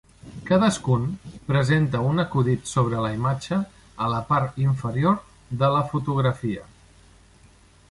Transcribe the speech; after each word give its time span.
Cadascun 0.45 1.03
presenta 1.49 2.01
un 2.11 2.23
acudit 2.23 2.71
sobre 2.71 3.03
la 3.05 3.11
imatge 3.19 3.61
a 4.07 4.09
la 4.15 4.23
part 4.33 4.59
inferior 4.65 5.21
de 5.63 5.73
la 5.77 5.85
fotografia. 5.95 6.69